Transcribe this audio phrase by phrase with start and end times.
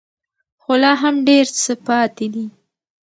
[0.61, 2.45] خو لا هم ډېر څه پاتې دي.